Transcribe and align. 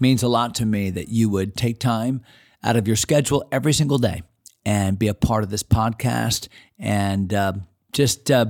Means 0.00 0.22
a 0.22 0.28
lot 0.28 0.54
to 0.56 0.66
me 0.66 0.90
that 0.90 1.08
you 1.08 1.28
would 1.28 1.56
take 1.56 1.78
time 1.78 2.22
out 2.62 2.76
of 2.76 2.86
your 2.86 2.96
schedule 2.96 3.46
every 3.50 3.72
single 3.72 3.98
day 3.98 4.22
and 4.64 4.98
be 4.98 5.08
a 5.08 5.14
part 5.14 5.42
of 5.42 5.50
this 5.50 5.62
podcast. 5.62 6.48
And 6.78 7.32
uh, 7.32 7.54
just 7.92 8.30
uh, 8.30 8.46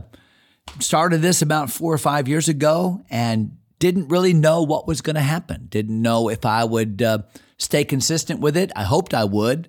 started 0.78 1.22
this 1.22 1.42
about 1.42 1.70
four 1.70 1.92
or 1.92 1.98
five 1.98 2.28
years 2.28 2.48
ago 2.48 3.02
and 3.08 3.56
didn't 3.78 4.08
really 4.08 4.34
know 4.34 4.62
what 4.62 4.86
was 4.86 5.00
going 5.00 5.16
to 5.16 5.22
happen. 5.22 5.66
Didn't 5.70 6.02
know 6.02 6.28
if 6.28 6.44
I 6.44 6.64
would 6.64 7.00
uh, 7.00 7.18
stay 7.56 7.84
consistent 7.84 8.40
with 8.40 8.56
it. 8.56 8.72
I 8.74 8.84
hoped 8.84 9.14
I 9.14 9.24
would. 9.24 9.68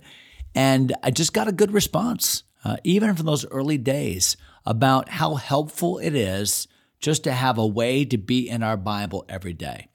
And 0.55 0.93
I 1.03 1.11
just 1.11 1.33
got 1.33 1.47
a 1.47 1.53
good 1.53 1.71
response, 1.71 2.43
uh, 2.63 2.77
even 2.83 3.15
from 3.15 3.25
those 3.27 3.45
early 3.45 3.77
days, 3.77 4.35
about 4.65 5.09
how 5.09 5.35
helpful 5.35 5.99
it 5.99 6.15
is 6.15 6.67
just 6.99 7.23
to 7.23 7.31
have 7.31 7.57
a 7.57 7.67
way 7.67 8.03
to 8.05 8.17
be 8.17 8.49
in 8.49 8.63
our 8.63 8.77
Bible 8.77 9.25
every 9.29 9.53
day. 9.53 9.87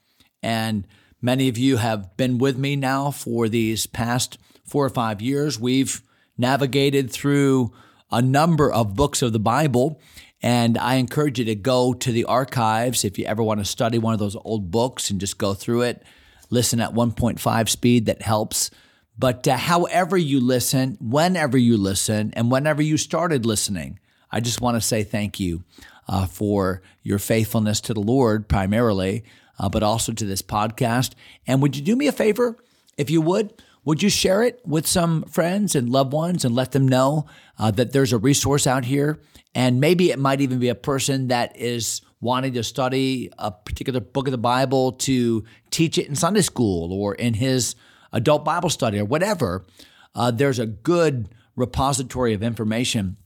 And 0.42 0.86
many 1.24 1.48
of 1.48 1.56
you 1.56 1.78
have 1.78 2.14
been 2.18 2.36
with 2.36 2.58
me 2.58 2.76
now 2.76 3.10
for 3.10 3.48
these 3.48 3.86
past 3.86 4.36
four 4.66 4.84
or 4.84 4.90
five 4.90 5.22
years. 5.22 5.58
We've 5.58 6.02
navigated 6.36 7.10
through 7.10 7.72
a 8.12 8.20
number 8.20 8.70
of 8.70 8.94
books 8.94 9.22
of 9.22 9.32
the 9.32 9.40
Bible. 9.40 10.00
And 10.42 10.76
I 10.76 10.96
encourage 10.96 11.38
you 11.38 11.46
to 11.46 11.54
go 11.54 11.94
to 11.94 12.12
the 12.12 12.26
archives 12.26 13.04
if 13.04 13.18
you 13.18 13.24
ever 13.24 13.42
want 13.42 13.60
to 13.60 13.64
study 13.64 13.98
one 13.98 14.12
of 14.12 14.20
those 14.20 14.36
old 14.36 14.70
books 14.70 15.10
and 15.10 15.18
just 15.18 15.38
go 15.38 15.54
through 15.54 15.82
it. 15.82 16.02
Listen 16.50 16.78
at 16.78 16.92
1.5 16.92 17.68
speed, 17.70 18.04
that 18.04 18.20
helps. 18.20 18.70
But 19.18 19.48
uh, 19.48 19.56
however 19.56 20.18
you 20.18 20.40
listen, 20.40 20.98
whenever 21.00 21.56
you 21.56 21.78
listen, 21.78 22.34
and 22.36 22.50
whenever 22.50 22.82
you 22.82 22.98
started 22.98 23.46
listening, 23.46 23.98
I 24.30 24.40
just 24.40 24.60
want 24.60 24.76
to 24.76 24.82
say 24.82 25.04
thank 25.04 25.40
you 25.40 25.64
uh, 26.06 26.26
for 26.26 26.82
your 27.02 27.18
faithfulness 27.18 27.80
to 27.82 27.94
the 27.94 28.00
Lord 28.00 28.46
primarily, 28.46 29.24
uh, 29.58 29.68
but 29.68 29.82
also 29.82 30.12
to 30.12 30.24
this 30.24 30.42
podcast. 30.42 31.12
And 31.46 31.62
would 31.62 31.76
you 31.76 31.82
do 31.82 31.96
me 31.96 32.06
a 32.06 32.12
favor, 32.12 32.56
if 32.96 33.10
you 33.10 33.20
would? 33.20 33.62
Would 33.84 34.02
you 34.02 34.08
share 34.08 34.42
it 34.42 34.60
with 34.64 34.86
some 34.86 35.24
friends 35.24 35.74
and 35.74 35.90
loved 35.90 36.12
ones 36.12 36.44
and 36.44 36.54
let 36.54 36.72
them 36.72 36.88
know 36.88 37.26
uh, 37.58 37.70
that 37.72 37.92
there's 37.92 38.12
a 38.12 38.18
resource 38.18 38.66
out 38.66 38.84
here? 38.84 39.20
And 39.54 39.80
maybe 39.80 40.10
it 40.10 40.18
might 40.18 40.40
even 40.40 40.58
be 40.58 40.68
a 40.68 40.74
person 40.74 41.28
that 41.28 41.56
is 41.56 42.00
wanting 42.20 42.54
to 42.54 42.64
study 42.64 43.30
a 43.38 43.50
particular 43.50 44.00
book 44.00 44.26
of 44.26 44.32
the 44.32 44.38
Bible 44.38 44.92
to 44.92 45.44
teach 45.70 45.98
it 45.98 46.08
in 46.08 46.16
Sunday 46.16 46.40
school 46.40 46.92
or 46.92 47.14
in 47.14 47.34
his 47.34 47.76
adult 48.12 48.44
Bible 48.44 48.70
study 48.70 48.98
or 48.98 49.04
whatever. 49.04 49.66
Uh, 50.14 50.30
there's 50.30 50.58
a 50.58 50.66
good 50.66 51.28
repository 51.54 52.32
of 52.32 52.42
information 52.42 53.18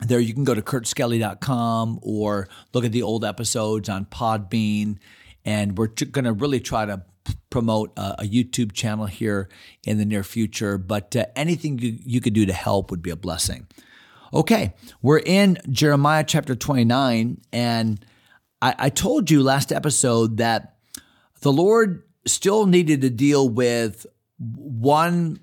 there 0.00 0.18
you 0.18 0.34
can 0.34 0.44
go 0.44 0.54
to 0.54 0.62
kurtskelly.com 0.62 2.00
or 2.02 2.48
look 2.72 2.84
at 2.84 2.92
the 2.92 3.02
old 3.02 3.24
episodes 3.24 3.88
on 3.88 4.06
Podbean. 4.06 4.98
And 5.44 5.76
we're 5.76 5.88
going 5.88 6.24
to 6.24 6.32
really 6.32 6.60
try 6.60 6.86
to 6.86 7.02
promote 7.50 7.92
a, 7.96 8.22
a, 8.22 8.24
YouTube 8.24 8.72
channel 8.72 9.06
here 9.06 9.48
in 9.86 9.96
the 9.96 10.04
near 10.04 10.24
future. 10.24 10.76
But 10.76 11.14
uh, 11.14 11.26
anything 11.36 11.78
you, 11.78 11.96
you 12.04 12.20
could 12.20 12.32
do 12.32 12.46
to 12.46 12.52
help 12.52 12.90
would 12.90 13.00
be 13.00 13.10
a 13.10 13.16
blessing. 13.16 13.68
Okay, 14.32 14.74
we're 15.00 15.20
in 15.20 15.58
Jeremiah 15.70 16.24
chapter 16.26 16.56
29. 16.56 17.40
And 17.52 18.04
I, 18.60 18.74
I 18.76 18.88
told 18.90 19.30
you 19.30 19.42
last 19.42 19.70
episode 19.70 20.38
that 20.38 20.78
the 21.42 21.52
Lord 21.52 22.02
still 22.26 22.66
needed 22.66 23.02
to 23.02 23.10
deal 23.10 23.48
with 23.48 24.04
one 24.38 25.38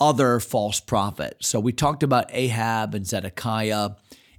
other 0.00 0.40
false 0.40 0.80
prophet. 0.80 1.36
So 1.40 1.60
we 1.60 1.72
talked 1.72 2.02
about 2.02 2.30
Ahab 2.30 2.94
and 2.94 3.06
Zedekiah 3.06 3.90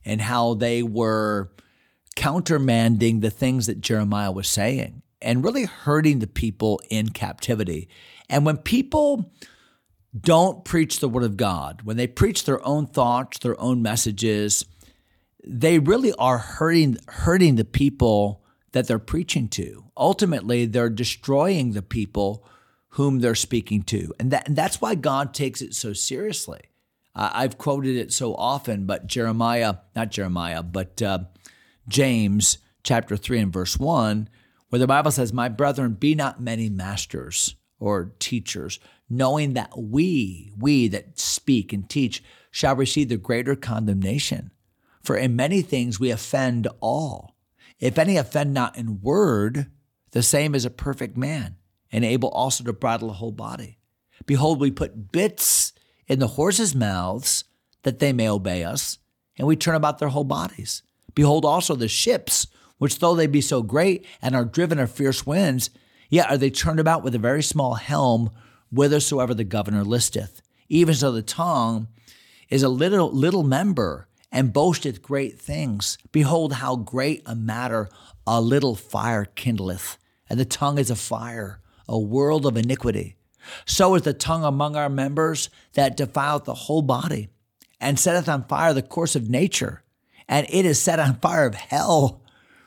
and 0.03 0.19
how 0.19 0.55
they 0.55 0.81
were 0.81 1.51
countermanding 2.15 3.21
the 3.21 3.29
things 3.29 3.67
that 3.67 3.81
Jeremiah 3.81 4.31
was 4.31 4.47
saying 4.47 5.02
and 5.23 5.43
really 5.43 5.65
hurting 5.65 6.19
the 6.19 6.27
people 6.27 6.81
in 6.89 7.09
captivity. 7.09 7.87
And 8.29 8.45
when 8.45 8.57
people 8.57 9.31
don't 10.19 10.63
preach 10.63 10.99
the 10.99 11.09
word 11.09 11.23
of 11.23 11.37
God, 11.37 11.81
when 11.83 11.97
they 11.97 12.07
preach 12.07 12.45
their 12.45 12.65
own 12.65 12.85
thoughts, 12.85 13.39
their 13.39 13.59
own 13.59 13.81
messages, 13.81 14.65
they 15.45 15.79
really 15.79 16.13
are 16.13 16.37
hurting 16.37 16.97
hurting 17.07 17.55
the 17.55 17.65
people 17.65 18.43
that 18.71 18.87
they're 18.87 18.99
preaching 18.99 19.47
to. 19.49 19.85
Ultimately, 19.95 20.65
they're 20.65 20.89
destroying 20.89 21.71
the 21.71 21.81
people 21.81 22.45
whom 22.89 23.19
they're 23.19 23.35
speaking 23.35 23.81
to. 23.83 24.13
And, 24.19 24.31
that, 24.31 24.47
and 24.47 24.55
that's 24.55 24.81
why 24.81 24.95
God 24.95 25.33
takes 25.33 25.61
it 25.61 25.73
so 25.73 25.93
seriously. 25.93 26.61
Uh, 27.15 27.29
I've 27.33 27.57
quoted 27.57 27.95
it 27.95 28.11
so 28.11 28.35
often, 28.35 28.85
but 28.85 29.07
Jeremiah, 29.07 29.75
not 29.95 30.11
Jeremiah, 30.11 30.63
but 30.63 31.01
uh, 31.01 31.19
James 31.87 32.57
chapter 32.83 33.15
3 33.17 33.39
and 33.39 33.53
verse 33.53 33.77
1, 33.77 34.29
where 34.73 34.79
the 34.79 34.87
Bible 34.87 35.11
says, 35.11 35.31
My 35.31 35.49
brethren, 35.49 35.93
be 35.93 36.15
not 36.15 36.41
many 36.41 36.67
masters 36.67 37.57
or 37.79 38.11
teachers, 38.17 38.79
knowing 39.07 39.53
that 39.53 39.69
we, 39.77 40.51
we 40.57 40.87
that 40.87 41.19
speak 41.19 41.71
and 41.71 41.87
teach, 41.87 42.23
shall 42.49 42.75
receive 42.75 43.09
the 43.09 43.17
greater 43.17 43.55
condemnation. 43.55 44.49
For 45.03 45.15
in 45.15 45.35
many 45.35 45.61
things 45.61 45.99
we 45.99 46.09
offend 46.09 46.67
all. 46.79 47.35
If 47.79 47.99
any 47.99 48.17
offend 48.17 48.55
not 48.55 48.75
in 48.75 48.99
word, 48.99 49.67
the 50.09 50.23
same 50.23 50.55
is 50.55 50.65
a 50.65 50.71
perfect 50.71 51.15
man 51.15 51.57
and 51.91 52.03
able 52.03 52.29
also 52.29 52.63
to 52.63 52.73
bridle 52.73 53.09
the 53.09 53.13
whole 53.13 53.31
body. 53.31 53.77
Behold, 54.25 54.59
we 54.59 54.71
put 54.71 55.11
bits 55.11 55.73
in 56.07 56.17
the 56.17 56.29
horses' 56.29 56.73
mouths 56.73 57.43
that 57.83 57.99
they 57.99 58.11
may 58.11 58.27
obey 58.27 58.63
us, 58.63 58.97
and 59.37 59.47
we 59.47 59.55
turn 59.55 59.75
about 59.75 59.99
their 59.99 60.09
whole 60.09 60.23
bodies. 60.23 60.81
Behold 61.13 61.45
also 61.45 61.75
the 61.75 61.87
ships, 61.87 62.47
which 62.77 62.99
though 62.99 63.15
they 63.15 63.27
be 63.27 63.41
so 63.41 63.61
great 63.61 64.05
and 64.21 64.35
are 64.35 64.45
driven 64.45 64.79
of 64.79 64.91
fierce 64.91 65.25
winds, 65.25 65.69
yet 66.09 66.29
are 66.29 66.37
they 66.37 66.49
turned 66.49 66.79
about 66.79 67.03
with 67.03 67.15
a 67.15 67.19
very 67.19 67.43
small 67.43 67.75
helm 67.75 68.29
whithersoever 68.71 69.33
the 69.33 69.43
governor 69.43 69.83
listeth. 69.83 70.41
Even 70.69 70.95
so 70.95 71.11
the 71.11 71.21
tongue 71.21 71.87
is 72.49 72.63
a 72.63 72.69
little 72.69 73.11
little 73.11 73.43
member 73.43 74.07
and 74.31 74.53
boasteth 74.53 75.01
great 75.01 75.39
things. 75.39 75.97
Behold 76.11 76.53
how 76.53 76.75
great 76.75 77.21
a 77.25 77.35
matter 77.35 77.89
a 78.25 78.41
little 78.41 78.75
fire 78.75 79.25
kindleth, 79.25 79.97
and 80.29 80.39
the 80.39 80.45
tongue 80.45 80.77
is 80.77 80.89
a 80.89 80.95
fire 80.95 81.59
a 81.87 81.99
world 81.99 82.45
of 82.45 82.57
iniquity. 82.57 83.15
So 83.65 83.95
is 83.95 84.03
the 84.03 84.13
tongue 84.13 84.43
among 84.43 84.75
our 84.75 84.89
members 84.89 85.49
that 85.73 85.97
defileth 85.97 86.45
the 86.45 86.53
whole 86.53 86.81
body, 86.81 87.29
and 87.79 87.99
setteth 87.99 88.29
on 88.29 88.45
fire 88.45 88.73
the 88.73 88.81
course 88.81 89.15
of 89.15 89.29
nature, 89.29 89.83
and 90.27 90.47
it 90.49 90.65
is 90.65 90.81
set 90.81 90.99
on 90.99 91.15
fire 91.15 91.45
of 91.45 91.55
hell. 91.55 92.22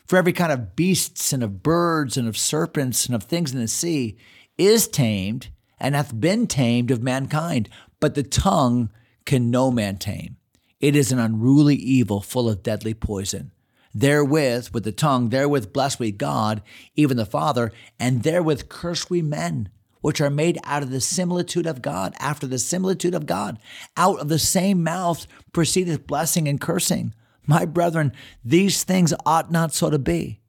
For 0.07 0.17
every 0.17 0.33
kind 0.33 0.53
of 0.53 0.77
beasts 0.77 1.33
and 1.33 1.43
of 1.43 1.63
birds 1.63 2.17
and 2.17 2.29
of 2.29 2.37
serpents 2.37 3.07
and 3.07 3.15
of 3.15 3.25
things 3.25 3.53
in 3.53 3.59
the 3.59 3.69
sea 3.69 4.17
is 4.57 4.87
tamed 4.87 5.49
and 5.79 5.95
hath 5.95 6.19
been 6.19 6.47
tamed 6.47 6.91
of 6.91 7.03
mankind, 7.03 7.69
but 8.01 8.15
the 8.15 8.23
tongue 8.23 8.91
can 9.25 9.51
no 9.51 9.71
man 9.71 9.99
tame. 9.99 10.37
It 10.81 10.95
is 10.95 11.11
an 11.11 11.19
unruly 11.19 11.75
evil 11.75 12.21
full 12.21 12.49
of 12.49 12.63
deadly 12.63 12.95
poison. 12.95 13.51
Therewith, 13.95 14.71
with 14.73 14.85
the 14.85 14.93
tongue, 14.93 15.31
therewith 15.31 15.73
bless 15.73 15.99
we 15.99 16.13
God, 16.13 16.63
even 16.95 17.17
the 17.17 17.27
Father, 17.27 17.73
and 17.99 18.23
therewith 18.23 18.69
curse 18.69 19.09
we 19.09 19.23
men, 19.23 19.71
which 20.03 20.21
are 20.21 20.31
made 20.31 20.59
out 20.65 20.83
of 20.83 20.91
the 20.91 21.01
similitude 21.01 21.67
of 21.67 21.83
God, 21.83 22.15
after 22.21 22.47
the 22.47 22.59
similitude 22.59 23.15
of 23.15 23.27
God. 23.27 23.59
Out 23.97 24.21
of 24.21 24.29
the 24.29 24.39
same 24.39 24.85
mouth 24.85 25.27
proceedeth 25.53 26.07
blessing 26.07 26.47
and 26.47 26.61
cursing. 26.61 27.15
My 27.47 27.65
brethren, 27.65 28.13
these 28.45 28.85
things 28.85 29.15
ought 29.25 29.51
not 29.51 29.73
so 29.73 29.91
to 29.91 29.99
be. 29.99 30.41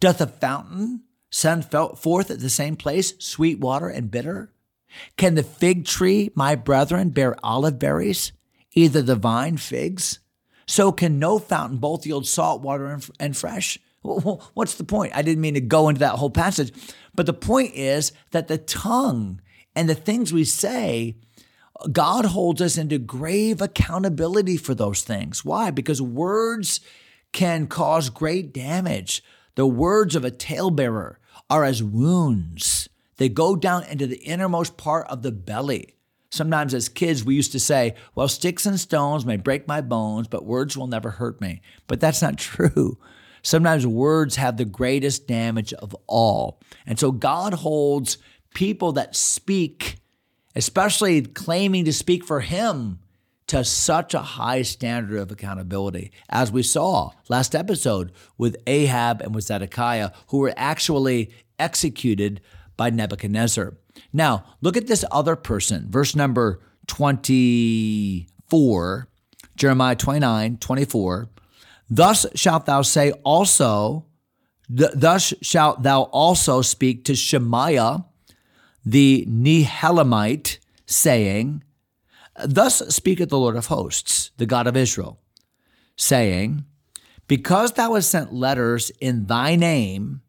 Doth 0.00 0.20
a 0.20 0.26
fountain 0.26 1.02
send 1.30 1.64
forth 1.64 2.30
at 2.30 2.40
the 2.40 2.50
same 2.50 2.76
place 2.76 3.14
sweet 3.18 3.58
water 3.58 3.88
and 3.88 4.10
bitter? 4.10 4.52
Can 5.16 5.34
the 5.34 5.42
fig 5.42 5.84
tree, 5.84 6.30
my 6.34 6.54
brethren, 6.54 7.10
bear 7.10 7.36
olive 7.44 7.78
berries, 7.80 8.32
either 8.74 9.02
the 9.02 9.16
vine 9.16 9.56
figs? 9.56 10.20
So 10.66 10.92
can 10.92 11.18
no 11.18 11.38
fountain 11.38 11.78
both 11.78 12.06
yield 12.06 12.26
salt 12.26 12.62
water 12.62 13.00
and, 13.18 13.36
fresh? 13.36 13.78
What's 14.02 14.76
the 14.76 14.84
point? 14.84 15.16
I 15.16 15.22
didn't 15.22 15.40
mean 15.40 15.54
to 15.54 15.60
go 15.60 15.88
into 15.88 15.98
that 16.00 16.16
whole 16.16 16.30
passage, 16.30 16.72
but 17.14 17.26
the 17.26 17.32
point 17.32 17.74
is 17.74 18.12
that 18.30 18.48
the 18.48 18.58
tongue 18.58 19.40
and 19.74 19.88
the 19.88 19.94
things 19.94 20.32
we 20.32 20.44
say, 20.44 21.16
God 21.90 22.26
holds 22.26 22.60
us 22.62 22.78
into 22.78 22.98
grave 22.98 23.60
accountability 23.60 24.56
for 24.56 24.74
those 24.74 25.02
things. 25.02 25.44
Why? 25.44 25.70
Because 25.70 26.00
words 26.00 26.80
can 27.32 27.66
cause 27.66 28.10
great 28.10 28.52
damage. 28.52 29.22
The 29.56 29.66
words 29.66 30.16
of 30.16 30.24
a 30.24 30.30
talebearer 30.30 31.18
are 31.50 31.64
as 31.64 31.82
wounds 31.82 32.88
They 33.16 33.28
go 33.28 33.54
down 33.54 33.84
into 33.84 34.06
the 34.06 34.16
innermost 34.18 34.76
part 34.76 35.06
of 35.08 35.22
the 35.22 35.30
belly. 35.32 35.94
Sometimes 36.30 36.74
as 36.74 36.88
kids, 36.88 37.22
we 37.24 37.36
used 37.36 37.52
to 37.52 37.60
say, 37.60 37.94
well, 38.16 38.26
sticks 38.26 38.66
and 38.66 38.80
stones 38.80 39.24
may 39.24 39.36
break 39.36 39.68
my 39.68 39.80
bones, 39.80 40.26
but 40.26 40.44
words 40.44 40.76
will 40.76 40.88
never 40.88 41.10
hurt 41.10 41.40
me. 41.40 41.60
But 41.86 42.00
that's 42.00 42.22
not 42.22 42.38
true. 42.38 42.98
Sometimes 43.42 43.86
words 43.86 44.36
have 44.36 44.56
the 44.56 44.64
greatest 44.64 45.28
damage 45.28 45.72
of 45.74 45.94
all. 46.08 46.60
And 46.86 46.98
so 46.98 47.12
God 47.12 47.54
holds 47.54 48.18
people 48.54 48.92
that 48.92 49.14
speak, 49.14 49.96
especially 50.54 51.22
claiming 51.22 51.84
to 51.84 51.92
speak 51.92 52.24
for 52.24 52.40
Him, 52.40 53.00
to 53.46 53.64
such 53.64 54.14
a 54.14 54.20
high 54.20 54.62
standard 54.62 55.18
of 55.18 55.30
accountability, 55.30 56.10
as 56.30 56.50
we 56.50 56.62
saw 56.62 57.10
last 57.28 57.54
episode 57.54 58.10
with 58.38 58.56
Ahab 58.66 59.20
and 59.20 59.34
with 59.34 59.44
Zedekiah, 59.44 60.12
who 60.28 60.38
were 60.38 60.54
actually 60.56 61.30
executed 61.58 62.40
by 62.76 62.88
Nebuchadnezzar. 62.90 63.74
Now, 64.12 64.44
look 64.60 64.76
at 64.76 64.86
this 64.86 65.04
other 65.10 65.34
person, 65.36 65.90
verse 65.90 66.14
number 66.16 66.60
24, 66.86 69.08
Jeremiah 69.56 69.96
29, 69.96 70.58
24. 70.58 71.30
Thus 71.90 72.26
shalt 72.34 72.66
thou 72.66 72.82
say 72.82 73.12
also, 73.24 74.06
th- 74.74 74.90
thus 74.94 75.34
shalt 75.42 75.82
thou 75.82 76.04
also 76.04 76.62
speak 76.62 77.04
to 77.04 77.14
Shemaiah 77.14 78.06
the 78.84 79.26
Nehelamite, 79.28 80.58
saying, 80.86 81.62
Thus 82.44 82.78
speaketh 82.94 83.28
the 83.28 83.38
Lord 83.38 83.56
of 83.56 83.66
hosts, 83.66 84.32
the 84.36 84.46
God 84.46 84.66
of 84.66 84.76
Israel, 84.76 85.20
saying, 85.96 86.64
Because 87.28 87.72
thou 87.72 87.94
hast 87.94 88.10
sent 88.10 88.34
letters 88.34 88.90
in 89.00 89.26
thy 89.26 89.56
name 89.56 90.20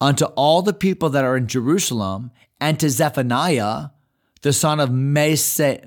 unto 0.00 0.24
all 0.24 0.62
the 0.62 0.72
people 0.72 1.08
that 1.10 1.24
are 1.24 1.36
in 1.36 1.46
Jerusalem, 1.46 2.30
and 2.60 2.78
to 2.80 2.90
Zephaniah, 2.90 3.88
the 4.42 4.52
son 4.52 4.80
of 4.80 4.90
Maaseiah, 4.90 5.82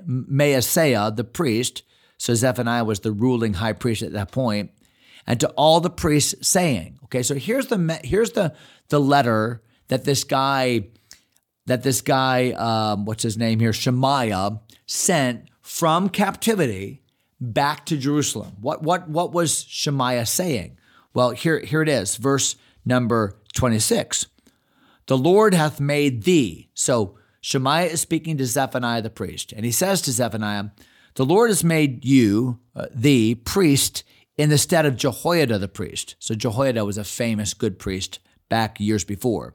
the 1.16 1.24
priest. 1.24 1.82
So 2.18 2.34
Zephaniah 2.34 2.84
was 2.84 3.00
the 3.00 3.12
ruling 3.12 3.54
high 3.54 3.74
priest 3.74 4.02
at 4.02 4.12
that 4.12 4.32
point, 4.32 4.70
and 5.26 5.38
to 5.40 5.48
all 5.50 5.80
the 5.80 5.90
priests, 5.90 6.34
saying, 6.46 6.98
"Okay, 7.04 7.22
so 7.22 7.34
here's 7.34 7.66
the 7.66 8.00
here's 8.02 8.32
the 8.32 8.54
the 8.88 9.00
letter 9.00 9.62
that 9.88 10.04
this 10.04 10.24
guy 10.24 10.88
that 11.66 11.82
this 11.82 12.00
guy, 12.00 12.50
um, 12.52 13.04
what's 13.04 13.22
his 13.22 13.36
name 13.36 13.60
here, 13.60 13.72
Shemaiah, 13.72 14.60
sent 14.86 15.48
from 15.60 16.08
captivity 16.08 17.02
back 17.40 17.84
to 17.86 17.96
Jerusalem. 17.96 18.52
What 18.60 18.82
what 18.82 19.08
what 19.08 19.32
was 19.32 19.64
Shemaiah 19.64 20.26
saying? 20.26 20.78
Well, 21.12 21.30
here 21.30 21.60
here 21.60 21.82
it 21.82 21.88
is, 21.88 22.16
verse 22.16 22.56
number 22.84 23.36
26. 23.54 24.26
The 25.06 25.18
Lord 25.18 25.54
hath 25.54 25.80
made 25.80 26.24
thee. 26.24 26.68
So 26.74 27.18
Shemaiah 27.40 27.90
is 27.90 28.00
speaking 28.00 28.36
to 28.38 28.46
Zephaniah 28.46 29.02
the 29.02 29.10
priest, 29.10 29.52
and 29.52 29.64
he 29.64 29.72
says 29.72 30.02
to 30.02 30.12
Zephaniah, 30.12 30.70
The 31.14 31.24
Lord 31.24 31.50
has 31.50 31.62
made 31.62 32.04
you, 32.04 32.58
uh, 32.74 32.86
thee, 32.92 33.34
priest 33.34 34.02
in 34.36 34.50
the 34.50 34.58
stead 34.58 34.84
of 34.84 34.96
Jehoiada 34.96 35.58
the 35.58 35.68
priest. 35.68 36.16
So 36.18 36.34
Jehoiada 36.34 36.84
was 36.84 36.98
a 36.98 37.04
famous 37.04 37.54
good 37.54 37.78
priest 37.78 38.18
back 38.48 38.80
years 38.80 39.04
before. 39.04 39.54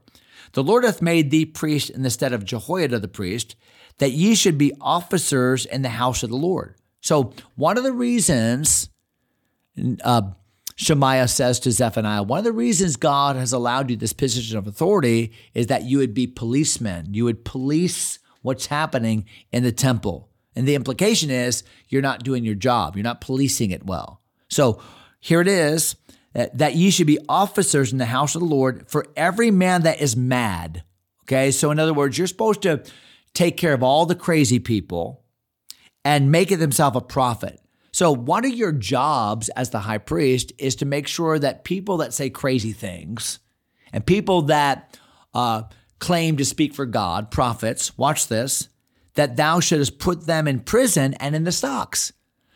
The 0.52 0.62
Lord 0.62 0.84
hath 0.84 1.02
made 1.02 1.30
thee 1.30 1.46
priest 1.46 1.90
in 1.90 2.02
the 2.02 2.10
stead 2.10 2.32
of 2.32 2.44
Jehoiada 2.44 2.98
the 2.98 3.08
priest, 3.08 3.56
that 3.98 4.12
ye 4.12 4.34
should 4.34 4.58
be 4.58 4.72
officers 4.80 5.66
in 5.66 5.82
the 5.82 5.90
house 5.90 6.22
of 6.22 6.30
the 6.30 6.36
Lord. 6.36 6.76
So, 7.00 7.32
one 7.56 7.76
of 7.76 7.84
the 7.84 7.92
reasons 7.92 8.88
uh, 10.04 10.22
Shemaiah 10.76 11.28
says 11.28 11.60
to 11.60 11.70
Zephaniah, 11.72 12.22
one 12.22 12.38
of 12.38 12.44
the 12.44 12.52
reasons 12.52 12.96
God 12.96 13.36
has 13.36 13.52
allowed 13.52 13.90
you 13.90 13.96
this 13.96 14.12
position 14.12 14.58
of 14.58 14.66
authority 14.66 15.32
is 15.54 15.66
that 15.68 15.84
you 15.84 15.98
would 15.98 16.14
be 16.14 16.26
policemen. 16.26 17.14
You 17.14 17.24
would 17.24 17.44
police 17.44 18.18
what's 18.42 18.66
happening 18.66 19.26
in 19.52 19.62
the 19.62 19.72
temple. 19.72 20.28
And 20.54 20.66
the 20.66 20.74
implication 20.74 21.30
is 21.30 21.62
you're 21.88 22.02
not 22.02 22.24
doing 22.24 22.44
your 22.44 22.54
job, 22.54 22.96
you're 22.96 23.04
not 23.04 23.20
policing 23.20 23.70
it 23.70 23.86
well. 23.86 24.20
So, 24.48 24.80
here 25.20 25.40
it 25.40 25.48
is 25.48 25.96
that 26.34 26.74
ye 26.74 26.90
should 26.90 27.06
be 27.06 27.18
officers 27.28 27.92
in 27.92 27.98
the 27.98 28.06
house 28.06 28.34
of 28.34 28.40
the 28.40 28.46
Lord 28.46 28.88
for 28.88 29.06
every 29.16 29.50
man 29.50 29.82
that 29.82 30.00
is 30.00 30.16
mad. 30.16 30.82
Okay, 31.24 31.50
so 31.50 31.70
in 31.70 31.78
other 31.78 31.94
words, 31.94 32.18
you're 32.18 32.26
supposed 32.26 32.62
to 32.62 32.82
take 33.34 33.56
care 33.56 33.74
of 33.74 33.82
all 33.82 34.06
the 34.06 34.14
crazy 34.14 34.58
people 34.58 35.22
and 36.04 36.32
make 36.32 36.50
it 36.50 36.60
himself 36.60 36.94
a 36.94 37.00
prophet. 37.00 37.60
So, 37.92 38.10
one 38.10 38.44
of 38.44 38.52
your 38.52 38.72
jobs 38.72 39.50
as 39.50 39.70
the 39.70 39.80
high 39.80 39.98
priest 39.98 40.52
is 40.58 40.76
to 40.76 40.86
make 40.86 41.06
sure 41.06 41.38
that 41.38 41.64
people 41.64 41.98
that 41.98 42.14
say 42.14 42.30
crazy 42.30 42.72
things 42.72 43.38
and 43.92 44.04
people 44.04 44.42
that 44.42 44.98
uh, 45.34 45.64
claim 45.98 46.38
to 46.38 46.44
speak 46.44 46.74
for 46.74 46.86
God, 46.86 47.30
prophets, 47.30 47.96
watch 47.98 48.28
this, 48.28 48.68
that 49.14 49.36
thou 49.36 49.60
shouldst 49.60 49.98
put 49.98 50.26
them 50.26 50.48
in 50.48 50.60
prison 50.60 51.12
and 51.14 51.36
in 51.36 51.44
the 51.44 51.52
stocks. 51.52 52.14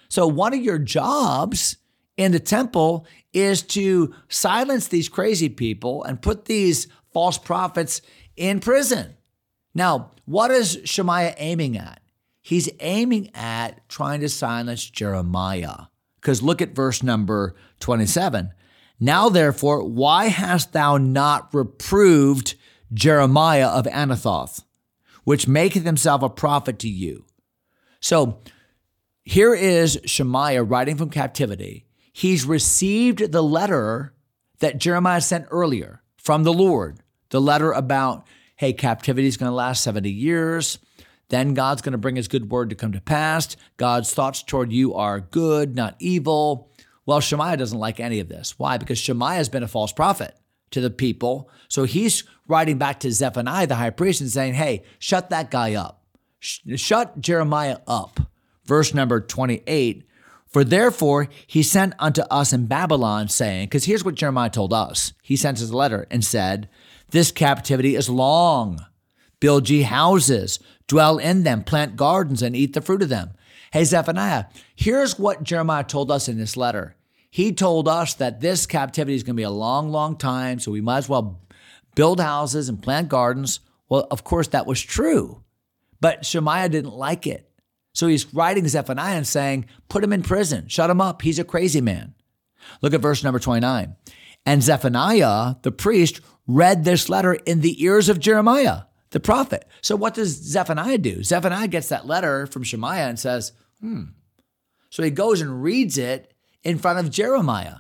So, 0.09 0.27
one 0.27 0.55
of 0.55 0.63
your 0.63 0.79
jobs 0.79 1.77
in 2.17 2.33
the 2.33 2.41
temple 2.41 3.07
is 3.33 3.63
to 3.63 4.15
silence 4.29 4.89
these 4.89 5.09
crazy 5.09 5.49
people 5.49 6.03
and 6.05 6.23
put 6.23 6.47
these 6.47 6.89
false 7.13 7.39
prophets 7.39 8.01
in 8.37 8.61
prison. 8.61 9.17
Now, 9.75 10.13
what 10.25 10.51
is 10.51 10.81
Shemaiah 10.85 11.35
aiming 11.39 11.77
at? 11.77 12.01
He's 12.41 12.71
aiming 12.81 13.31
at 13.35 13.89
trying 13.89 14.21
to 14.21 14.29
silence 14.29 14.89
Jeremiah. 14.89 15.87
Because 16.21 16.43
look 16.43 16.63
at 16.63 16.75
verse 16.75 17.03
number 17.03 17.55
27. 17.81 18.53
Now, 18.99 19.29
therefore, 19.29 19.85
why 19.85 20.27
hast 20.27 20.73
thou 20.73 20.97
not 20.97 21.53
reproved 21.53 22.55
Jeremiah 22.95 23.69
of 23.69 23.85
Anathoth, 23.87 24.65
which 25.25 25.47
maketh 25.47 25.85
himself 25.85 26.23
a 26.23 26.31
prophet 26.31 26.79
to 26.81 26.89
you? 26.89 27.27
So 28.01 28.41
here 29.23 29.55
is 29.55 30.01
Shemaiah 30.05 30.63
writing 30.63 30.97
from 30.97 31.11
captivity 31.11 31.87
he's 32.17 32.47
received 32.47 33.31
the 33.31 33.43
letter 33.43 34.15
that 34.61 34.79
Jeremiah 34.79 35.21
sent 35.21 35.49
earlier 35.51 36.03
from 36.17 36.45
the 36.45 36.53
Lord, 36.53 37.01
the 37.29 37.43
letter 37.43 37.73
about, 37.73 38.27
hey, 38.57 38.73
captivity 38.73 39.27
is 39.27 39.37
going 39.37 39.51
to 39.51 39.55
last 39.55 39.85
70 39.85 40.11
years. 40.11 40.79
Then 41.29 41.53
God's 41.53 41.83
going 41.83 41.93
to 41.93 41.99
bring 41.99 42.17
his 42.17 42.27
good 42.27 42.51
word 42.51 42.71
to 42.71 42.75
come 42.75 42.93
to 42.93 43.03
pass. 43.03 43.55
God's 43.77 44.15
thoughts 44.15 44.43
toward 44.43 44.73
you 44.73 44.95
are 44.95 45.21
good, 45.21 45.77
not 45.77 45.95
evil. 45.99 46.71
Well, 47.05 47.21
Shemaiah 47.21 47.59
doesn't 47.59 47.79
like 47.79 48.01
any 48.01 48.19
of 48.21 48.31
this. 48.31 48.59
Why? 48.59 48.79
Because 48.79 48.99
Shemaiah 48.99 49.37
has 49.37 49.51
been 49.51 49.63
a 49.63 49.69
false 49.69 49.93
prophet 49.93 50.35
to 50.71 50.81
the 50.81 50.89
people. 50.89 51.51
So 51.69 51.85
he's 51.85 52.25
writing 52.49 52.79
back 52.79 53.01
to 53.01 53.13
Zephaniah, 53.13 53.67
the 53.67 53.75
high 53.75 53.91
priest, 53.91 54.23
and 54.23 54.31
saying, 54.31 54.55
hey, 54.55 54.85
shut 54.99 55.29
that 55.29 55.51
guy 55.51 55.75
up. 55.75 56.03
Shut 56.41 57.21
Jeremiah 57.21 57.81
up. 57.87 58.21
Verse 58.65 58.95
number 58.95 59.21
28 59.21 60.06
for 60.57 60.65
therefore 60.65 61.29
he 61.47 61.63
sent 61.63 61.93
unto 61.99 62.23
us 62.31 62.51
in 62.51 62.65
Babylon, 62.65 63.29
saying, 63.29 63.67
because 63.67 63.85
here's 63.85 64.07
what 64.07 64.15
Jeremiah 64.15 64.49
told 64.49 64.73
us. 64.73 65.13
He 65.23 65.37
sent 65.37 65.61
us 65.61 65.69
a 65.69 65.77
letter 65.77 66.07
and 66.11 66.25
said, 66.25 66.71
This 67.11 67.31
captivity 67.31 67.95
is 67.95 68.09
long. 68.09 68.79
Build 69.39 69.69
ye 69.69 69.83
houses, 69.83 70.59
dwell 70.89 71.19
in 71.19 71.43
them, 71.43 71.63
plant 71.63 71.97
gardens, 71.97 72.41
and 72.41 72.57
eat 72.57 72.73
the 72.73 72.81
fruit 72.81 73.03
of 73.03 73.11
them. 73.11 73.33
Hey, 73.71 73.85
Zephaniah, 73.85 74.47
here's 74.75 75.19
what 75.19 75.43
Jeremiah 75.43 75.85
told 75.85 76.11
us 76.11 76.27
in 76.27 76.39
this 76.39 76.57
letter. 76.57 76.97
He 77.31 77.53
told 77.53 77.87
us 77.87 78.15
that 78.15 78.41
this 78.41 78.65
captivity 78.65 79.15
is 79.15 79.25
going 79.25 79.37
to 79.37 79.41
be 79.41 79.43
a 79.43 79.51
long, 79.51 79.91
long 79.91 80.17
time, 80.17 80.59
so 80.59 80.73
we 80.73 80.81
might 80.81 80.97
as 80.97 81.09
well 81.11 81.39
build 81.95 82.19
houses 82.19 82.71
and 82.71 82.83
plant 82.83 83.11
gardens. 83.11 83.61
Well, 83.91 84.07
of 84.11 84.25
course, 84.25 84.49
that 84.49 84.67
was 84.67 84.81
true, 84.81 85.43
but 86.01 86.25
Shemaiah 86.25 86.71
didn't 86.71 86.95
like 86.95 87.27
it. 87.27 87.47
So 87.97 88.09
he's 88.09 88.35
writing 88.35 88.69
Zephaniah 88.69 89.17
and 89.17 89.27
saying, 89.27 89.65
Put 89.89 90.05
him 90.05 90.13
in 90.13 90.23
prison, 90.23 90.69
shut 90.69 90.91
him 90.91 91.01
up. 91.01 91.23
He's 91.23 91.39
a 91.39 91.45
crazy 91.45 91.81
man. 91.81 92.15
Look 92.83 92.93
at 92.93 93.01
verse 93.01 93.25
number 93.25 93.39
29. 93.39 93.97
And 94.45 94.63
Zephaniah, 94.63 95.55
the 95.63 95.73
priest, 95.73 96.21
read 96.47 96.85
this 96.85 97.09
letter 97.09 97.33
in 97.33 97.63
the 97.63 97.83
ears 97.83 98.11
of 98.11 98.21
Jeremiah, 98.21 98.83
the 99.13 99.19
prophet. 99.19 99.67
So 99.81 99.97
what 99.97 100.13
does 100.13 100.29
Zephaniah 100.29 100.99
do? 100.99 101.23
Zephaniah 101.23 101.69
gets 101.69 101.89
that 101.89 102.07
letter 102.07 102.47
from 102.47 102.65
Shemaiah 102.65 103.09
and 103.09 103.19
says, 103.19 103.53
Hmm. 103.81 104.03
So 104.91 105.03
he 105.03 105.11
goes 105.11 105.41
and 105.41 105.63
reads 105.63 105.97
it 105.97 106.35
in 106.63 106.77
front 106.77 106.99
of 106.99 107.11
Jeremiah. 107.11 107.77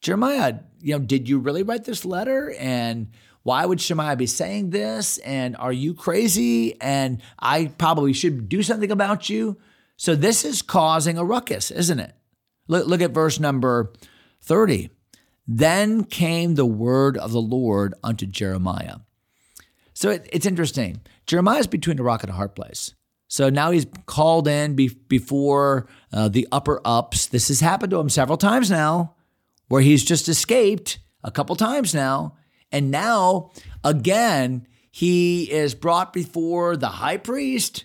Jeremiah, 0.00 0.58
you 0.80 0.98
know, 0.98 1.04
did 1.04 1.28
you 1.28 1.38
really 1.38 1.62
write 1.62 1.84
this 1.84 2.04
letter? 2.04 2.52
And 2.58 3.12
why 3.42 3.64
would 3.64 3.80
Shemaiah 3.80 4.16
be 4.16 4.26
saying 4.26 4.70
this? 4.70 5.18
And 5.18 5.56
are 5.56 5.72
you 5.72 5.94
crazy? 5.94 6.80
And 6.80 7.22
I 7.38 7.66
probably 7.78 8.12
should 8.12 8.48
do 8.48 8.62
something 8.62 8.90
about 8.90 9.30
you. 9.30 9.56
So 9.96 10.14
this 10.14 10.44
is 10.44 10.62
causing 10.62 11.18
a 11.18 11.24
ruckus, 11.24 11.70
isn't 11.70 12.00
it? 12.00 12.14
Look, 12.68 12.86
look 12.86 13.00
at 13.00 13.10
verse 13.10 13.40
number 13.40 13.92
30. 14.42 14.90
Then 15.46 16.04
came 16.04 16.54
the 16.54 16.66
word 16.66 17.16
of 17.16 17.32
the 17.32 17.40
Lord 17.40 17.94
unto 18.04 18.26
Jeremiah. 18.26 18.96
So 19.94 20.10
it, 20.10 20.28
it's 20.32 20.46
interesting. 20.46 21.00
Jeremiah 21.26 21.58
is 21.58 21.66
between 21.66 21.98
a 21.98 22.02
rock 22.02 22.22
and 22.22 22.30
a 22.30 22.36
hard 22.36 22.54
place. 22.54 22.94
So 23.28 23.48
now 23.48 23.70
he's 23.70 23.86
called 24.06 24.48
in 24.48 24.74
be, 24.74 24.88
before 24.88 25.86
uh, 26.12 26.28
the 26.28 26.48
upper 26.50 26.80
ups. 26.84 27.26
This 27.26 27.48
has 27.48 27.60
happened 27.60 27.90
to 27.90 28.00
him 28.00 28.08
several 28.08 28.38
times 28.38 28.70
now, 28.70 29.14
where 29.68 29.82
he's 29.82 30.04
just 30.04 30.28
escaped 30.28 30.98
a 31.22 31.30
couple 31.30 31.54
times 31.56 31.94
now. 31.94 32.36
And 32.72 32.90
now, 32.90 33.50
again, 33.84 34.66
he 34.90 35.50
is 35.50 35.74
brought 35.74 36.12
before 36.12 36.76
the 36.76 36.88
high 36.88 37.16
priest. 37.16 37.84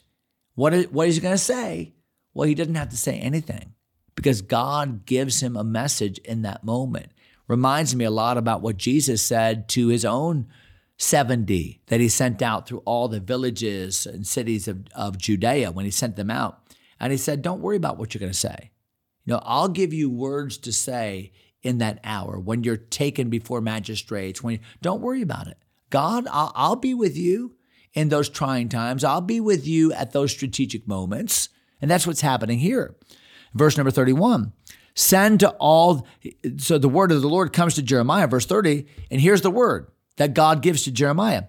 What 0.56 0.74
is, 0.74 0.88
what 0.89 1.08
is 1.08 1.15
he 1.15 1.22
going 1.22 1.34
to 1.34 1.38
say? 1.38 1.94
Well, 2.34 2.48
he 2.48 2.56
doesn't 2.56 2.75
have 2.75 2.89
to 2.89 2.98
say 2.98 3.18
anything 3.20 3.74
because 4.15 4.42
God 4.42 5.06
gives 5.06 5.42
him 5.42 5.56
a 5.56 5.63
message 5.63 6.18
in 6.20 6.42
that 6.44 6.63
moment. 6.63 7.12
Reminds 7.48 7.96
me 7.96 8.06
a 8.06 8.12
lot 8.12 8.38
about 8.38 8.62
what 8.62 8.77
Jesus 8.77 9.22
said 9.22 9.70
to 9.70 9.88
his 9.88 10.04
own 10.04 10.48
70 10.98 11.82
that 11.88 12.00
he 12.00 12.10
sent 12.10 12.42
out 12.42 12.68
through 12.68 12.82
all 12.86 13.08
the 13.08 13.20
villages 13.20 14.06
and 14.06 14.25
cities 14.25 14.68
of, 14.68 14.86
of 14.96 15.18
Judea 15.18 15.72
when 15.72 15.86
he 15.86 15.92
sent 15.92 16.15
them 16.15 16.32
out. 16.32 16.62
And 17.00 17.12
he 17.12 17.18
said, 17.18 17.42
Don't 17.42 17.62
worry 17.62 17.77
about 17.77 17.98
what 17.98 18.13
you're 18.13 18.20
going 18.20 18.32
to 18.32 18.38
say. 18.38 18.72
You 19.25 19.34
know, 19.34 19.42
I'll 19.44 19.68
give 19.68 19.94
you 19.94 20.10
words 20.10 20.58
to 20.60 20.72
say 20.72 21.34
in 21.65 21.79
that 21.79 22.00
hour 22.03 22.39
when 22.39 22.63
you're 22.63 22.77
taken 22.77 23.29
before 23.29 23.60
magistrates. 23.62 24.43
When 24.43 24.53
you, 24.53 24.60
don't 24.81 25.01
worry 25.01 25.22
about 25.22 25.48
it. 25.48 25.57
God, 25.89 26.27
I'll, 26.31 26.51
I'll 26.55 26.75
be 26.75 26.93
with 26.93 27.17
you 27.17 27.55
in 27.93 28.10
those 28.10 28.29
trying 28.29 28.69
times. 28.69 29.03
I'll 29.03 29.22
be 29.22 29.39
with 29.39 29.65
you 29.65 29.91
at 29.93 30.12
those 30.12 30.31
strategic 30.31 30.88
moments. 30.88 31.50
And 31.81 31.89
that's 31.89 32.05
what's 32.05 32.22
happening 32.22 32.60
here. 32.60 32.95
Verse 33.53 33.77
number 33.77 33.91
31 33.91 34.53
send 34.98 35.41
to 35.41 35.50
all. 35.60 36.07
So 36.57 36.77
the 36.77 36.89
word 36.89 37.12
of 37.12 37.22
the 37.22 37.27
Lord 37.27 37.51
comes 37.51 37.75
to 37.75 37.81
Jeremiah, 37.81 38.27
verse 38.27 38.45
30, 38.45 38.86
and 39.12 39.19
here's 39.19 39.41
the 39.41 39.51
word 39.51 39.88
that 40.15 40.34
God 40.34 40.62
gives 40.62 40.84
to 40.84 40.91
Jeremiah 40.91 41.45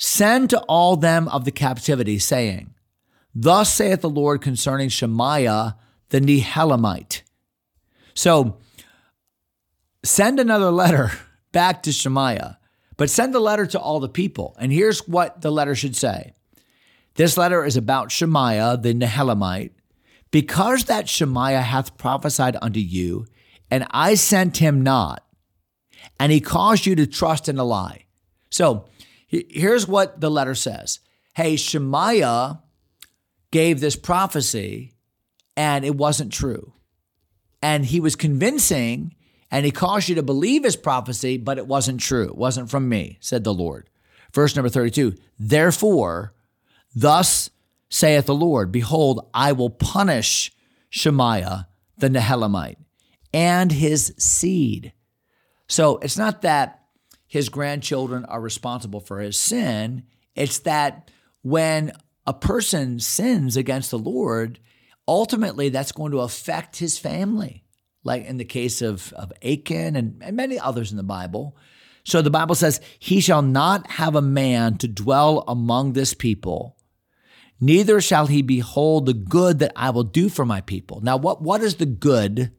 Send 0.00 0.50
to 0.50 0.60
all 0.60 0.96
them 0.96 1.26
of 1.28 1.44
the 1.44 1.50
captivity, 1.50 2.20
saying, 2.20 2.72
Thus 3.34 3.72
saith 3.72 4.00
the 4.00 4.08
Lord 4.08 4.40
concerning 4.40 4.88
Shemaiah 4.88 5.76
the 6.10 6.20
Nehelamite. 6.20 7.22
So 8.14 8.58
send 10.02 10.40
another 10.40 10.70
letter 10.70 11.12
back 11.52 11.82
to 11.84 11.92
Shemaiah, 11.92 12.58
but 12.96 13.10
send 13.10 13.34
the 13.34 13.40
letter 13.40 13.66
to 13.66 13.80
all 13.80 14.00
the 14.00 14.08
people. 14.08 14.56
And 14.58 14.72
here's 14.72 15.06
what 15.06 15.40
the 15.40 15.50
letter 15.50 15.74
should 15.74 15.96
say 15.96 16.32
This 17.14 17.36
letter 17.36 17.64
is 17.64 17.76
about 17.76 18.12
Shemaiah 18.12 18.76
the 18.76 18.94
Nehelamite, 18.94 19.72
because 20.30 20.84
that 20.84 21.08
Shemaiah 21.08 21.62
hath 21.62 21.96
prophesied 21.96 22.56
unto 22.60 22.80
you, 22.80 23.26
and 23.70 23.86
I 23.90 24.14
sent 24.14 24.58
him 24.58 24.82
not, 24.82 25.24
and 26.18 26.32
he 26.32 26.40
caused 26.40 26.86
you 26.86 26.94
to 26.96 27.06
trust 27.06 27.48
in 27.48 27.58
a 27.58 27.64
lie. 27.64 28.04
So 28.50 28.86
here's 29.26 29.86
what 29.86 30.20
the 30.20 30.30
letter 30.30 30.54
says 30.54 31.00
Hey, 31.34 31.56
Shemaiah 31.56 32.62
gave 33.50 33.80
this 33.80 33.96
prophecy, 33.96 34.94
and 35.56 35.84
it 35.84 35.94
wasn't 35.94 36.32
true. 36.32 36.74
And 37.62 37.86
he 37.86 38.00
was 38.00 38.14
convincing, 38.16 39.14
and 39.50 39.64
he 39.64 39.72
caused 39.72 40.08
you 40.08 40.14
to 40.16 40.22
believe 40.22 40.64
his 40.64 40.76
prophecy, 40.76 41.38
but 41.38 41.58
it 41.58 41.66
wasn't 41.66 42.00
true. 42.00 42.24
It 42.24 42.36
wasn't 42.36 42.70
from 42.70 42.88
me, 42.88 43.18
said 43.20 43.44
the 43.44 43.54
Lord. 43.54 43.88
Verse 44.32 44.54
number 44.54 44.68
32 44.68 45.14
Therefore, 45.38 46.34
thus 46.94 47.50
saith 47.88 48.26
the 48.26 48.34
Lord, 48.34 48.70
Behold, 48.70 49.28
I 49.32 49.52
will 49.52 49.70
punish 49.70 50.52
Shemaiah 50.90 51.68
the 51.96 52.08
Nehelamite 52.08 52.78
and 53.32 53.72
his 53.72 54.14
seed. 54.18 54.92
So 55.66 55.98
it's 55.98 56.18
not 56.18 56.42
that 56.42 56.82
his 57.26 57.48
grandchildren 57.48 58.24
are 58.24 58.40
responsible 58.40 59.00
for 59.00 59.20
his 59.20 59.36
sin, 59.36 60.04
it's 60.34 60.60
that 60.60 61.10
when 61.42 61.92
a 62.26 62.32
person 62.32 63.00
sins 63.00 63.56
against 63.56 63.90
the 63.90 63.98
Lord, 63.98 64.60
ultimately 65.06 65.68
that's 65.68 65.92
going 65.92 66.12
to 66.12 66.20
affect 66.20 66.76
his 66.76 66.98
family, 66.98 67.64
like 68.04 68.24
in 68.24 68.38
the 68.38 68.44
case 68.44 68.82
of, 68.82 69.12
of 69.14 69.32
Achan 69.42 69.96
and, 69.96 70.22
and 70.22 70.36
many 70.36 70.58
others 70.58 70.90
in 70.90 70.96
the 70.96 71.02
Bible. 71.02 71.56
So 72.04 72.22
the 72.22 72.30
Bible 72.30 72.54
says, 72.54 72.80
He 72.98 73.20
shall 73.20 73.42
not 73.42 73.90
have 73.92 74.14
a 74.14 74.22
man 74.22 74.78
to 74.78 74.88
dwell 74.88 75.44
among 75.46 75.92
this 75.92 76.14
people 76.14 76.78
neither 77.60 78.00
shall 78.00 78.26
he 78.26 78.42
behold 78.42 79.06
the 79.06 79.14
good 79.14 79.58
that 79.58 79.72
I 79.76 79.90
will 79.90 80.04
do 80.04 80.28
for 80.28 80.44
my 80.44 80.60
people. 80.60 81.00
Now, 81.00 81.16
what, 81.16 81.42
what 81.42 81.62
is 81.62 81.76
the 81.76 81.86
good 81.86 82.52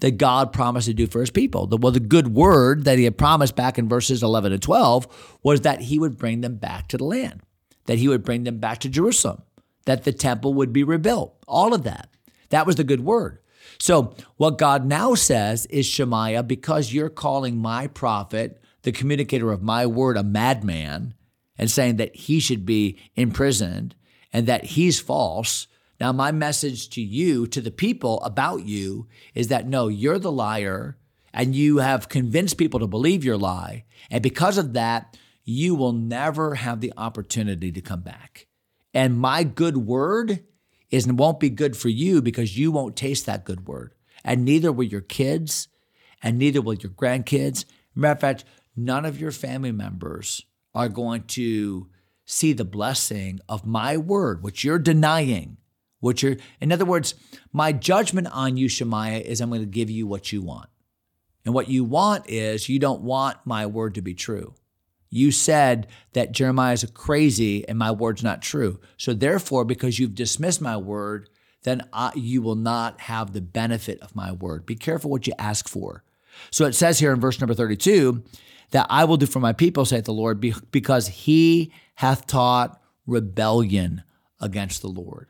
that 0.00 0.18
God 0.18 0.52
promised 0.52 0.86
to 0.86 0.94
do 0.94 1.06
for 1.06 1.20
his 1.20 1.30
people? 1.30 1.66
The, 1.66 1.76
well, 1.76 1.92
the 1.92 2.00
good 2.00 2.28
word 2.28 2.84
that 2.84 2.98
he 2.98 3.04
had 3.04 3.18
promised 3.18 3.56
back 3.56 3.78
in 3.78 3.88
verses 3.88 4.22
11 4.22 4.52
and 4.52 4.62
12 4.62 5.38
was 5.42 5.62
that 5.62 5.82
he 5.82 5.98
would 5.98 6.18
bring 6.18 6.40
them 6.40 6.56
back 6.56 6.88
to 6.88 6.96
the 6.96 7.04
land, 7.04 7.42
that 7.86 7.98
he 7.98 8.08
would 8.08 8.24
bring 8.24 8.44
them 8.44 8.58
back 8.58 8.80
to 8.80 8.88
Jerusalem, 8.88 9.42
that 9.84 10.04
the 10.04 10.12
temple 10.12 10.54
would 10.54 10.72
be 10.72 10.82
rebuilt, 10.82 11.36
all 11.46 11.72
of 11.72 11.84
that. 11.84 12.10
That 12.50 12.66
was 12.66 12.76
the 12.76 12.84
good 12.84 13.00
word. 13.00 13.38
So, 13.78 14.14
what 14.36 14.58
God 14.58 14.86
now 14.86 15.14
says 15.14 15.66
is, 15.66 15.86
Shemaiah, 15.86 16.42
because 16.42 16.92
you're 16.92 17.10
calling 17.10 17.58
my 17.58 17.86
prophet, 17.86 18.60
the 18.82 18.92
communicator 18.92 19.52
of 19.52 19.62
my 19.62 19.86
word, 19.86 20.16
a 20.16 20.22
madman, 20.22 21.14
and 21.58 21.70
saying 21.70 21.96
that 21.96 22.14
he 22.14 22.40
should 22.40 22.64
be 22.64 22.98
imprisoned, 23.14 23.94
and 24.32 24.46
that 24.46 24.64
he's 24.64 25.00
false. 25.00 25.66
Now, 26.00 26.12
my 26.12 26.32
message 26.32 26.90
to 26.90 27.00
you, 27.00 27.46
to 27.48 27.60
the 27.60 27.70
people 27.70 28.20
about 28.22 28.66
you, 28.66 29.08
is 29.34 29.48
that 29.48 29.66
no, 29.66 29.88
you're 29.88 30.18
the 30.18 30.32
liar, 30.32 30.98
and 31.32 31.54
you 31.54 31.78
have 31.78 32.08
convinced 32.08 32.58
people 32.58 32.80
to 32.80 32.86
believe 32.86 33.24
your 33.24 33.38
lie. 33.38 33.84
And 34.10 34.22
because 34.22 34.58
of 34.58 34.72
that, 34.74 35.16
you 35.44 35.74
will 35.74 35.92
never 35.92 36.56
have 36.56 36.80
the 36.80 36.92
opportunity 36.96 37.70
to 37.72 37.80
come 37.80 38.00
back. 38.00 38.46
And 38.92 39.18
my 39.18 39.44
good 39.44 39.76
word 39.76 40.44
is 40.90 41.06
won't 41.06 41.40
be 41.40 41.50
good 41.50 41.76
for 41.76 41.88
you 41.88 42.22
because 42.22 42.58
you 42.58 42.70
won't 42.70 42.96
taste 42.96 43.26
that 43.26 43.44
good 43.44 43.66
word. 43.66 43.94
And 44.24 44.44
neither 44.44 44.72
will 44.72 44.84
your 44.84 45.00
kids, 45.00 45.68
and 46.22 46.38
neither 46.38 46.60
will 46.60 46.74
your 46.74 46.92
grandkids. 46.92 47.64
Matter 47.94 48.12
of 48.12 48.20
fact, 48.20 48.44
none 48.76 49.04
of 49.04 49.20
your 49.20 49.30
family 49.30 49.72
members 49.72 50.44
are 50.74 50.88
going 50.88 51.22
to 51.22 51.88
see 52.24 52.52
the 52.52 52.64
blessing 52.64 53.40
of 53.48 53.64
my 53.64 53.96
word, 53.96 54.42
which 54.42 54.64
you're 54.64 54.78
denying, 54.78 55.56
which 56.00 56.22
you're, 56.22 56.36
in 56.60 56.72
other 56.72 56.84
words, 56.84 57.14
my 57.52 57.72
judgment 57.72 58.26
on 58.32 58.56
you, 58.56 58.68
Shemaiah, 58.68 59.20
is 59.20 59.40
I'm 59.40 59.48
going 59.48 59.60
to 59.60 59.66
give 59.66 59.88
you 59.88 60.06
what 60.06 60.32
you 60.32 60.42
want. 60.42 60.68
And 61.44 61.54
what 61.54 61.68
you 61.68 61.84
want 61.84 62.28
is 62.28 62.68
you 62.68 62.80
don't 62.80 63.02
want 63.02 63.38
my 63.44 63.66
word 63.66 63.94
to 63.94 64.02
be 64.02 64.14
true. 64.14 64.54
You 65.08 65.30
said 65.30 65.86
that 66.12 66.32
Jeremiah 66.32 66.72
is 66.74 66.84
crazy 66.92 67.66
and 67.68 67.78
my 67.78 67.90
word's 67.90 68.22
not 68.22 68.42
true. 68.42 68.80
So 68.96 69.14
therefore, 69.14 69.64
because 69.64 69.98
you've 69.98 70.14
dismissed 70.14 70.60
my 70.60 70.76
word, 70.76 71.28
then 71.62 71.82
I, 71.92 72.12
you 72.14 72.42
will 72.42 72.56
not 72.56 73.00
have 73.02 73.32
the 73.32 73.40
benefit 73.40 74.00
of 74.00 74.16
my 74.16 74.32
word. 74.32 74.66
Be 74.66 74.76
careful 74.76 75.10
what 75.10 75.26
you 75.26 75.32
ask 75.38 75.68
for. 75.68 76.04
So 76.50 76.64
it 76.64 76.74
says 76.74 76.98
here 76.98 77.12
in 77.12 77.20
verse 77.20 77.40
number 77.40 77.54
32 77.54 78.22
that 78.70 78.86
I 78.90 79.04
will 79.04 79.16
do 79.16 79.26
for 79.26 79.40
my 79.40 79.52
people, 79.52 79.84
saith 79.84 80.04
the 80.04 80.12
Lord, 80.12 80.44
because 80.70 81.06
he 81.08 81.72
hath 81.96 82.26
taught 82.26 82.80
rebellion 83.06 84.02
against 84.40 84.82
the 84.82 84.88
Lord. 84.88 85.28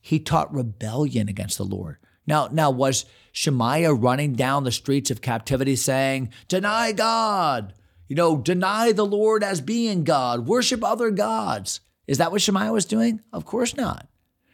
He 0.00 0.18
taught 0.18 0.52
rebellion 0.52 1.28
against 1.28 1.58
the 1.58 1.64
Lord. 1.64 1.98
Now, 2.26 2.48
now 2.50 2.70
was 2.70 3.04
Shemaiah 3.32 3.92
running 3.92 4.34
down 4.34 4.64
the 4.64 4.72
streets 4.72 5.10
of 5.10 5.20
captivity 5.20 5.76
saying, 5.76 6.30
Deny 6.48 6.92
God, 6.92 7.74
you 8.08 8.16
know, 8.16 8.36
deny 8.36 8.92
the 8.92 9.06
Lord 9.06 9.42
as 9.42 9.60
being 9.60 10.04
God, 10.04 10.46
worship 10.46 10.84
other 10.84 11.10
gods? 11.10 11.80
Is 12.06 12.18
that 12.18 12.32
what 12.32 12.42
Shemaiah 12.42 12.72
was 12.72 12.84
doing? 12.84 13.20
Of 13.32 13.44
course 13.44 13.76
not. 13.76 14.08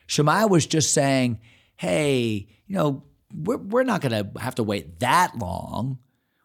Shemaiah 0.07 0.47
was 0.47 0.67
just 0.67 0.93
saying, 0.93 1.41
Hey, 1.77 2.49
you 2.67 2.77
know, 2.77 3.05
we're, 3.35 3.57
we're 3.57 3.83
not 3.85 4.01
going 4.01 4.13
to 4.13 4.41
have 4.41 4.57
to 4.57 4.63
wait 4.63 5.01
that 5.01 5.39
long. 5.39 5.99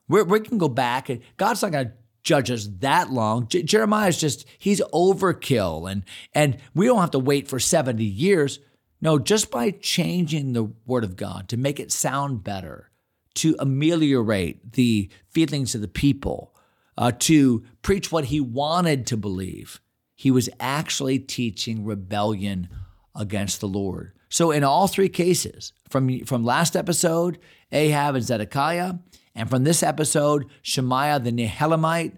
We're, 0.08 0.24
we 0.24 0.40
can 0.40 0.58
go 0.58 0.70
back 0.70 1.10
and 1.10 1.22
God's 1.38 1.62
not 1.62 1.72
going 1.72 1.88
to 1.88 1.94
judge 2.24 2.52
us 2.52 2.68
that 2.80 3.12
long. 3.12 3.48
J- 3.48 3.64
Jeremiah's 3.64 4.20
just 4.20 4.46
he's 4.58 4.82
overkill 4.94 5.90
and 5.90 6.04
and 6.34 6.58
we 6.74 6.88
don't 6.88 7.00
have 7.00 7.12
to 7.12 7.20
wait 7.20 7.48
for 7.48 7.60
70 7.60 8.04
years. 8.04 8.60
No, 9.02 9.20
just 9.20 9.52
by 9.52 9.72
changing 9.72 10.54
the 10.54 10.72
word 10.86 11.04
of 11.04 11.16
God 11.16 11.50
to 11.50 11.58
make 11.58 11.80
it 11.80 11.92
sound 11.92 12.44
better, 12.44 12.90
to 13.36 13.56
ameliorate 13.60 14.74
the 14.74 15.10
feelings 15.30 15.76
of 15.76 15.82
the 15.82 15.88
people, 15.88 16.55
uh, 16.98 17.12
to 17.20 17.64
preach 17.82 18.12
what 18.12 18.26
he 18.26 18.40
wanted 18.40 19.06
to 19.08 19.18
believe, 19.18 19.82
he 20.16 20.32
was 20.32 20.50
actually 20.60 21.20
teaching 21.20 21.84
rebellion 21.84 22.70
against 23.16 23.60
the 23.60 23.68
Lord. 23.68 24.14
So 24.30 24.52
in 24.52 24.64
all 24.64 24.88
three 24.88 25.10
cases, 25.10 25.74
from 25.90 26.26
from 26.26 26.44
last 26.44 26.76
episode, 26.76 27.38
Ahab 27.72 28.16
and 28.16 28.24
Zedekiah, 28.24 28.96
and 29.36 29.50
from 29.50 29.64
this 29.64 29.84
episode, 29.84 30.46
Shemaiah 30.62 31.20
the 31.20 31.32
Nehelamite, 31.32 32.18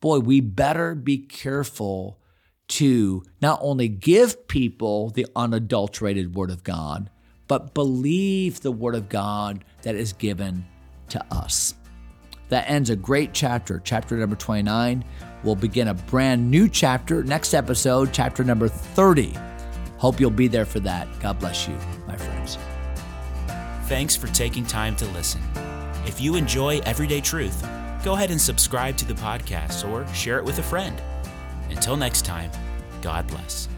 boy, 0.00 0.18
we 0.20 0.40
better 0.40 0.94
be 0.94 1.18
careful 1.18 2.20
to 2.68 3.22
not 3.40 3.58
only 3.62 3.88
give 3.88 4.46
people 4.46 5.10
the 5.10 5.26
unadulterated 5.34 6.34
Word 6.34 6.50
of 6.50 6.62
God, 6.62 7.10
but 7.48 7.72
believe 7.74 8.60
the 8.60 8.72
Word 8.72 8.94
of 8.94 9.08
God 9.08 9.64
that 9.82 9.94
is 9.94 10.12
given 10.12 10.66
to 11.08 11.24
us. 11.30 11.74
That 12.48 12.68
ends 12.68 12.90
a 12.90 12.96
great 12.96 13.32
chapter, 13.32 13.80
chapter 13.84 14.16
number 14.16 14.36
29. 14.36 15.04
We'll 15.44 15.54
begin 15.54 15.88
a 15.88 15.94
brand 15.94 16.50
new 16.50 16.68
chapter 16.68 17.22
next 17.22 17.54
episode, 17.54 18.12
chapter 18.12 18.42
number 18.42 18.68
30. 18.68 19.34
Hope 19.98 20.20
you'll 20.20 20.30
be 20.30 20.48
there 20.48 20.64
for 20.64 20.80
that. 20.80 21.08
God 21.20 21.38
bless 21.38 21.68
you, 21.68 21.76
my 22.06 22.16
friends. 22.16 22.58
Thanks 23.88 24.16
for 24.16 24.26
taking 24.28 24.64
time 24.64 24.96
to 24.96 25.06
listen. 25.06 25.40
If 26.06 26.20
you 26.20 26.36
enjoy 26.36 26.78
Everyday 26.80 27.20
Truth, 27.20 27.66
go 28.04 28.14
ahead 28.14 28.30
and 28.30 28.40
subscribe 28.40 28.96
to 28.98 29.04
the 29.04 29.14
podcast 29.14 29.88
or 29.88 30.06
share 30.14 30.38
it 30.38 30.44
with 30.44 30.58
a 30.58 30.62
friend. 30.62 31.00
Until 31.70 31.96
next 31.96 32.24
time, 32.24 32.50
God 33.02 33.26
bless. 33.26 33.68